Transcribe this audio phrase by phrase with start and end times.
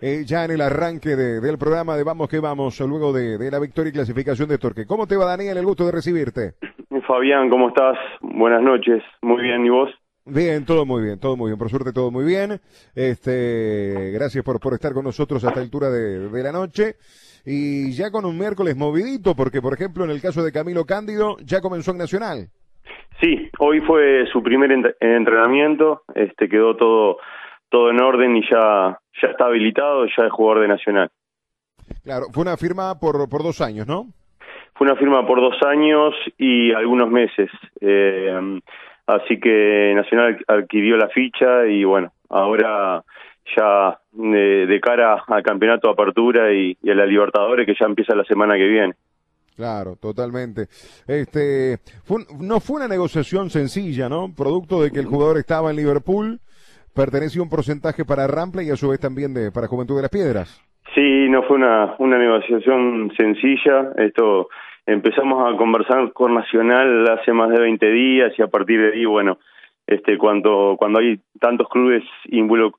[0.00, 3.90] eh, ya en el arranque del programa de Vamos que Vamos, luego de, la victoria
[3.90, 4.86] y clasificación de Torque.
[4.86, 5.56] ¿Cómo te va, Daniel?
[5.56, 6.54] El gusto de recibirte.
[7.06, 7.96] Fabián, ¿cómo estás?
[8.20, 9.02] Buenas noches.
[9.22, 9.90] Muy bien, ¿y vos?
[10.24, 11.58] Bien, todo muy bien, todo muy bien.
[11.58, 12.60] Por suerte, todo muy bien.
[12.94, 16.96] Este, gracias por, por estar con nosotros a esta altura de, de la noche.
[17.46, 21.36] Y ya con un miércoles movidito, porque, por ejemplo, en el caso de Camilo Cándido,
[21.44, 22.48] ya comenzó en Nacional.
[23.20, 24.70] Sí, hoy fue su primer
[25.00, 27.16] entrenamiento, este quedó todo
[27.68, 31.10] todo en orden y ya ya está habilitado, ya es jugador de Nacional.
[32.04, 34.06] Claro, fue una firma por por dos años, ¿no?
[34.74, 38.60] Fue una firma por dos años y algunos meses, eh,
[39.06, 43.02] así que Nacional adquirió la ficha y bueno, ahora
[43.56, 48.14] ya de, cara al campeonato de apertura y, y a la Libertadores que ya empieza
[48.14, 48.94] la semana que viene.
[49.58, 50.68] Claro, totalmente.
[51.08, 51.80] Este,
[52.38, 54.32] no fue una negociación sencilla, ¿no?
[54.32, 56.40] Producto de que el jugador estaba en Liverpool,
[56.98, 60.10] pertenecía un porcentaje para Rample y a su vez también de para Juventud de las
[60.10, 60.48] Piedras.
[60.94, 63.92] Sí, no fue una, una negociación sencilla.
[63.96, 64.48] Esto
[64.84, 69.04] empezamos a conversar con Nacional hace más de 20 días y a partir de ahí,
[69.04, 69.38] bueno,
[69.86, 72.02] este, cuando cuando hay tantos clubes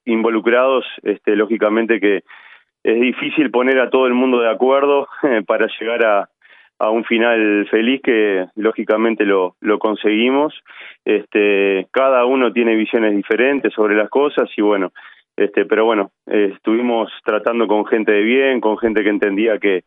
[0.05, 2.23] involucrados, este, lógicamente que
[2.83, 5.07] es difícil poner a todo el mundo de acuerdo
[5.47, 6.29] para llegar a,
[6.79, 10.53] a un final feliz que lógicamente lo, lo conseguimos.
[11.03, 14.91] Este, cada uno tiene visiones diferentes sobre las cosas y bueno,
[15.35, 19.83] este, pero bueno, estuvimos tratando con gente de bien, con gente que entendía que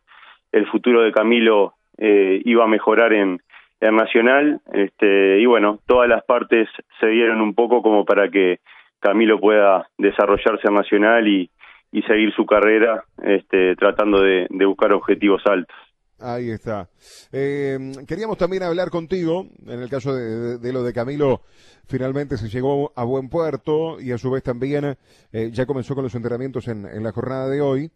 [0.51, 3.39] el futuro de Camilo eh, iba a mejorar en,
[3.79, 6.69] en Nacional, este, y bueno, todas las partes
[6.99, 8.59] se dieron un poco como para que
[8.99, 11.49] Camilo pueda desarrollarse en Nacional y,
[11.91, 15.75] y seguir su carrera este, tratando de buscar objetivos altos.
[16.23, 16.89] Ahí está.
[17.33, 21.41] Eh, queríamos también hablar contigo, en el caso de, lo de Camilo,
[21.85, 24.97] finalmente se llegó a buen puerto y a su vez también
[25.33, 27.91] eh, ya comenzó con los entrenamientos en, la jornada de hoy.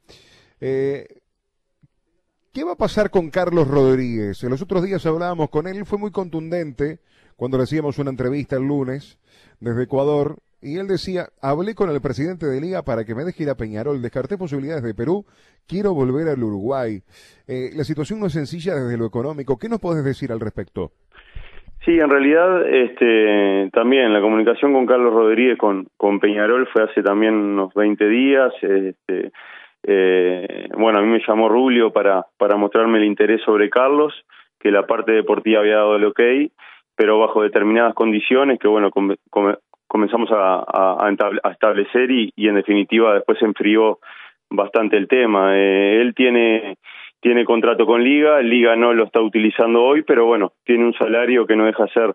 [0.60, 1.22] Eh,
[2.52, 4.44] ¿Qué va a pasar con Carlos Rodríguez?
[4.44, 7.00] En los otros días hablábamos con él, fue muy contundente
[7.38, 9.20] cuando le hacíamos una entrevista el lunes
[9.62, 13.44] desde Ecuador y él decía, hablé con el presidente de Liga para que me deje
[13.44, 15.26] ir a Peñarol, descarté posibilidades de Perú,
[15.68, 17.00] quiero volver al Uruguay.
[17.48, 19.58] Eh, la situación no es sencilla desde lo económico.
[19.58, 20.92] ¿Qué nos puedes decir al respecto?
[21.86, 27.02] Sí, en realidad este, también la comunicación con Carlos Rodríguez con, con Peñarol fue hace
[27.02, 28.52] también unos 20 días.
[28.62, 29.32] Este,
[29.84, 34.14] eh, bueno, a mí me llamó Rubio para, para mostrarme el interés sobre Carlos,
[34.60, 36.20] que la parte deportiva había dado el ok,
[36.96, 38.92] pero bajo determinadas condiciones que, bueno,
[39.88, 41.10] comenzamos a,
[41.52, 44.00] establecer y, en definitiva después enfrió
[44.50, 45.58] bastante el tema.
[45.58, 46.78] Eh, él tiene
[47.20, 51.48] tiene contrato con Liga, Liga no lo está utilizando hoy, pero bueno, tiene un salario
[51.48, 52.14] que no deja ser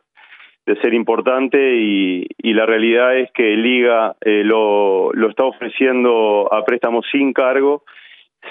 [0.64, 6.48] de ser importante y, y la realidad es que Liga eh, lo, lo está ofreciendo
[6.52, 7.82] a préstamos sin cargo,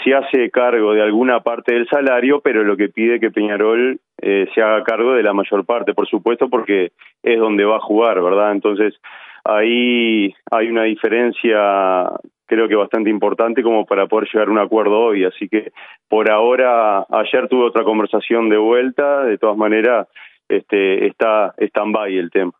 [0.03, 4.47] se hace cargo de alguna parte del salario, pero lo que pide que Peñarol eh,
[4.53, 6.91] se haga cargo de la mayor parte, por supuesto, porque
[7.22, 8.52] es donde va a jugar, ¿verdad?
[8.52, 8.96] Entonces,
[9.44, 12.09] ahí hay una diferencia
[12.52, 15.24] creo que bastante importante como para poder llegar a un acuerdo hoy.
[15.24, 15.72] Así que
[16.09, 20.09] por ahora, ayer tuve otra conversación de vuelta, de todas maneras,
[20.50, 22.52] este, está stand-by el tema.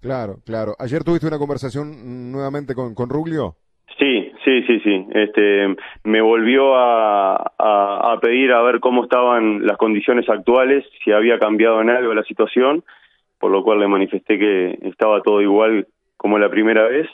[0.00, 0.72] Claro, claro.
[0.78, 3.56] ¿Ayer tuviste una conversación nuevamente con, con Ruglio?
[3.98, 5.06] Sí, sí, sí, sí.
[5.12, 11.80] Este, me volvió a, pedir a ver cómo estaban las condiciones actuales, si había cambiado
[11.80, 12.82] en algo la situación,
[13.38, 15.86] por lo cual le manifesté que estaba todo igual
[16.16, 17.06] como la primera vez.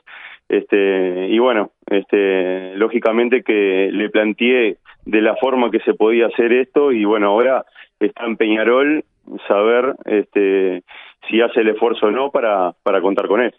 [0.48, 6.52] Este, y bueno, este, lógicamente que le planteé de la forma que se podía hacer
[6.52, 7.64] esto y bueno, ahora
[7.98, 9.04] está en Peñarol
[9.48, 10.82] saber este,
[11.28, 13.54] si hace el esfuerzo o no para, para contar con él.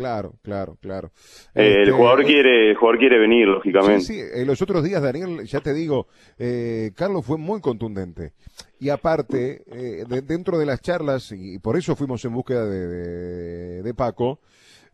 [0.00, 1.12] Claro, claro, claro.
[1.54, 4.00] Eh, el este, jugador quiere, el jugador quiere venir, lógicamente.
[4.00, 4.20] Sí, sí.
[4.32, 6.06] En los otros días, Daniel, ya te digo,
[6.38, 8.32] eh, Carlos fue muy contundente.
[8.78, 13.94] Y aparte, eh, dentro de las charlas, y por eso fuimos en búsqueda de, de,
[13.94, 14.40] Paco,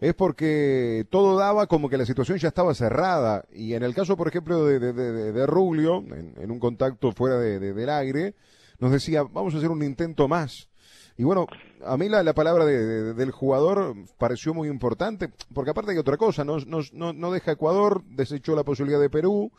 [0.01, 3.45] es porque todo daba como que la situación ya estaba cerrada.
[3.55, 7.39] Y en el caso, por ejemplo, de, de, de Rubio, en, en, un contacto fuera
[7.39, 8.35] del aire,
[8.81, 10.69] nos decía, vamos a hacer un intento más.
[11.19, 11.47] Y bueno,
[11.85, 16.17] a mí la, la palabra de, del jugador pareció muy importante, porque aparte hay otra
[16.17, 19.51] cosa, no, no, no deja Ecuador, desechó la posibilidad de Perú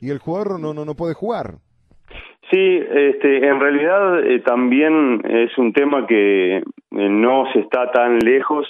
[0.00, 1.56] y el jugador no, no, no puede jugar.
[2.50, 8.18] Sí, este, en realidad eh, también es un tema que eh, no se está tan
[8.18, 8.66] lejos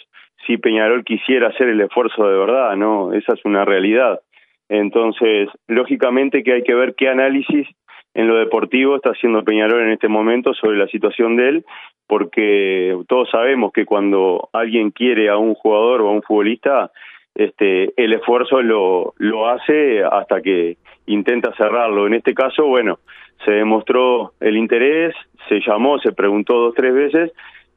[0.46, 3.12] si Peñarol quisiera hacer el esfuerzo de verdad, ¿no?
[3.12, 4.20] Esa es una realidad.
[4.68, 7.66] Entonces, lógicamente que hay que ver qué análisis
[8.14, 11.64] en lo deportivo está haciendo Peñarol en este momento sobre la situación de él,
[12.06, 16.90] porque todos sabemos que cuando alguien quiere a un jugador o a un futbolista,
[17.34, 20.76] este, el esfuerzo lo, lo hace hasta que
[21.06, 22.06] intenta cerrarlo.
[22.06, 22.98] En este caso, bueno,
[23.44, 25.14] se demostró el interés,
[25.48, 27.32] se llamó, se preguntó dos, tres veces,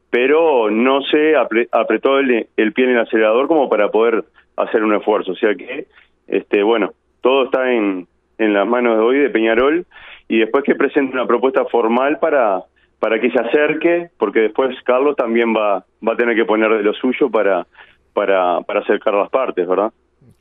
[0.09, 4.23] pero no se apretó el, pie en el acelerador como para poder
[4.57, 5.31] hacer un esfuerzo.
[5.31, 5.87] O sea que,
[6.27, 6.91] este, bueno,
[7.21, 9.85] todo está en, en las manos de hoy de Peñarol
[10.27, 12.63] y después que presente una propuesta formal para
[12.99, 16.83] para que se acerque, porque después Carlos también va va a tener que poner de
[16.83, 17.67] lo suyo para
[18.13, 19.91] para para acercar las partes, ¿verdad?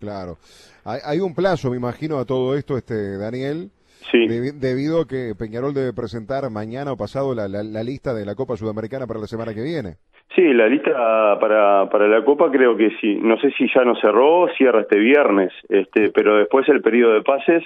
[0.00, 0.36] Claro.
[0.84, 3.70] Hay, hay un plazo, me imagino, a todo esto, este Daniel.
[4.10, 4.26] Sí.
[4.28, 8.54] debido a que Peñarol debe presentar mañana o pasado la, la, lista de la Copa
[8.54, 9.96] Sudamericana para la semana que viene.
[10.34, 13.16] Sí, la lista para, para la Copa creo que sí.
[13.16, 17.22] No sé si ya no cerró, cierra este viernes, este, pero después el periodo de
[17.22, 17.64] pases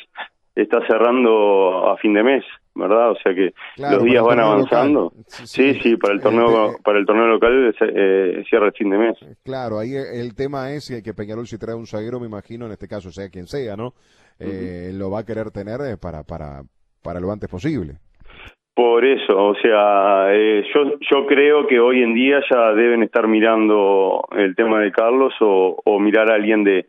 [0.63, 2.45] está cerrando a fin de mes,
[2.75, 3.13] ¿verdad?
[3.13, 5.13] O sea que los días van avanzando.
[5.27, 8.99] Sí, sí, para el torneo este, para el torneo local eh, cierra el fin de
[8.99, 9.17] mes.
[9.45, 12.89] Claro, ahí el tema es que Peñarol si trae un zaguero, me imagino, en este
[12.89, 13.95] caso sea quien sea, ¿no?
[14.41, 16.63] Eh, lo va a querer tener eh, para para
[17.03, 17.95] para lo antes posible.
[18.75, 20.33] Por eso, o sea,
[20.73, 25.35] yo yo creo que hoy en día ya deben estar mirando el tema de Carlos
[25.41, 26.87] o, o mirar a alguien de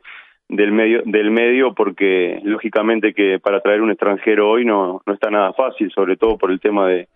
[0.50, 5.30] del medio del medio porque lógicamente que para traer un extranjero hoy no no está
[5.30, 7.08] nada fácil sobre todo por el tema de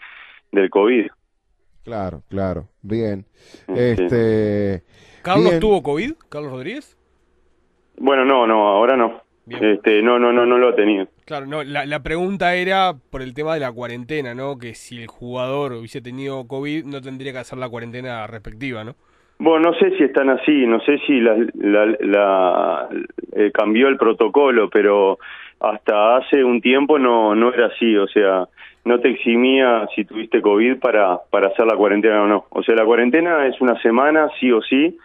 [0.52, 1.08] del covid.
[1.84, 2.70] Claro claro.
[2.84, 3.26] Bien.
[3.68, 4.84] Este
[5.24, 6.98] Carlos tuvo covid Carlos Rodríguez
[7.98, 9.24] bueno no no ahora no.
[9.50, 11.08] Este no no no no lo ha tenido.
[11.26, 15.02] Claro no la, la pregunta era por el tema de la cuarentena no que si
[15.02, 18.96] el jugador hubiese tenido covid no tendría que hacer la cuarentena respectiva no
[19.44, 22.88] bueno, no sé si están así, no sé si la, la,
[23.34, 25.20] eh, cambió el protocolo, pero
[25.60, 28.48] hasta hace un tiempo no, no era así, o sea,
[28.86, 32.46] no te eximía si tuviste COVID para, para hacer la cuarentena o no.
[32.52, 34.98] O sea, la cuarentena es una semana, sí o sí,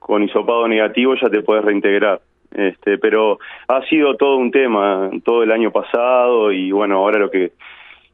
[0.00, 2.20] con hisopado negativo ya te puedes reintegrar.
[2.56, 7.30] Este, pero ha sido todo un tema todo el año pasado y bueno, ahora lo
[7.30, 7.52] que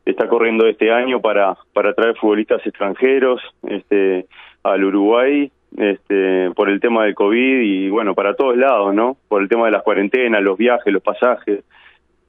[0.05, 4.27] está corriendo este año para, para traer futbolistas extranjeros este,
[4.65, 9.17] al Uruguay este, por el tema del COVID y bueno, para todos lados, ¿no?
[9.29, 11.65] Por el tema de las cuarentenas, los viajes, los pasajes.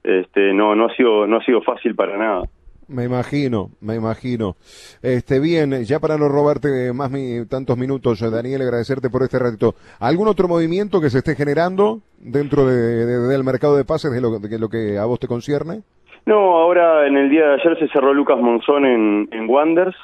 [0.02, 2.42] Este, no, no ha sido, no ha sido fácil para nada.
[2.88, 4.56] Me imagino, me imagino.
[5.02, 7.10] Este, bien, ya para no robarte más
[7.48, 9.74] tantos minutos, Daniel, agradecerte por este ratito.
[10.00, 14.38] ¿Algún otro movimiento que se esté generando dentro de, del mercado de pases de lo,
[14.38, 15.80] de lo que a vos te concierne?
[16.26, 19.96] No, ahora en el día de ayer se cerró Lucas Monzón en, en Wanders,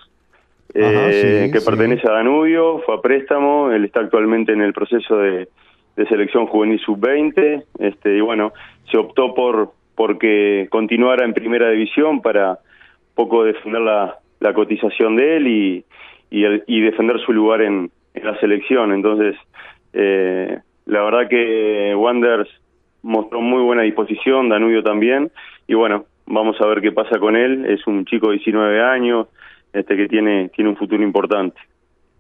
[0.75, 5.49] eh, que pertenece a Danubio, fue a préstamo, él está actualmente en el proceso de,
[6.09, 8.55] selección juvenil sub-20, este, y bueno,
[8.91, 12.59] se optó por porque continuara en primera división para
[13.15, 15.85] poco defender la, la cotización de él y,
[16.31, 18.95] y, defender su lugar en, en la selección.
[18.95, 19.37] Entonces,
[19.93, 22.49] eh, la verdad que Wanders
[23.03, 25.31] mostró muy buena disposición, Danubio también,
[25.67, 29.27] y bueno, vamos a ver qué pasa con él, es un chico de 19 años,
[29.73, 31.61] este que tiene, tiene un futuro importante.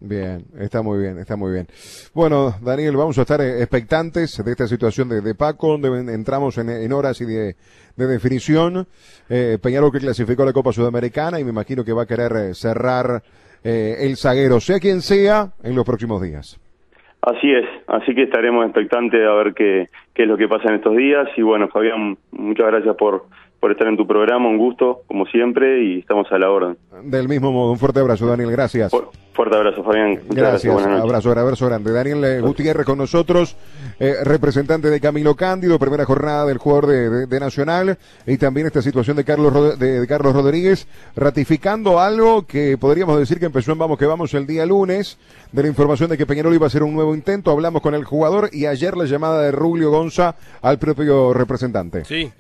[0.02, 1.67] Bien, está muy bien, está muy bien.
[2.14, 6.93] Bueno, Daniel, vamos a estar eh, expectantes de esta situación de, Paco, donde entramos en,
[6.93, 7.56] horas y de,
[7.97, 8.87] definición.
[9.29, 12.55] Eh, Peñarol que clasificó la Copa Sudamericana y me imagino que va a querer eh,
[12.55, 13.23] cerrar
[13.62, 16.58] eh, el zaguero, sea quien sea, en los próximos días.
[17.22, 20.76] Así es, así que estaremos expectantes a ver qué, qué es lo que pasa en
[20.76, 21.28] estos días.
[21.37, 23.26] Y bueno, Fabián, muchas gracias por,
[23.61, 26.76] por estar en tu programa, un gusto, como siempre, y estamos a la orden.
[27.04, 28.90] Del mismo modo, un fuerte abrazo, Daniel, gracias.
[29.40, 30.20] Fuerte abrazo, Fabián.
[30.28, 31.92] Gracias, gracias abrazo, abrazo grande.
[31.92, 33.56] Daniel eh, Gutiérrez con nosotros,
[33.99, 36.87] eh, representante de Camilo Cándido, primera jornada del jugador
[37.26, 43.18] de, Nacional, y también esta situación de Carlos, de, Carlos Rodríguez, ratificando algo que podríamos
[43.18, 45.16] decir que empezó en Vamos que Vamos el día lunes,
[45.52, 48.04] de la información de que Peñarol iba a hacer un nuevo intento, hablamos con el
[48.04, 52.04] jugador, y ayer la llamada de Rulio Gonza al propio representante.
[52.04, 52.30] Sí.